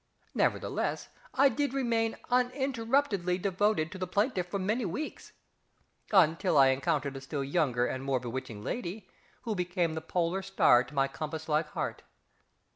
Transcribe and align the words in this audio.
Nevertheless, 0.33 1.09
I 1.35 1.47
did 1.47 1.75
remain 1.75 2.17
uninterruptedly 2.31 3.37
devoted 3.37 3.91
to 3.91 3.99
the 3.99 4.07
plaintiff 4.07 4.47
for 4.47 4.57
many 4.57 4.83
weeks 4.83 5.31
until 6.11 6.57
I 6.57 6.69
encountered 6.69 7.15
a 7.17 7.21
still 7.21 7.43
younger 7.43 7.85
and 7.85 8.03
more 8.03 8.19
bewitching 8.19 8.63
lady, 8.63 9.07
who 9.43 9.53
became 9.53 9.93
the 9.93 10.01
Polar 10.01 10.41
Star 10.41 10.83
to 10.85 10.95
my 10.95 11.07
compass 11.07 11.47
like 11.47 11.67
heart. 11.73 12.01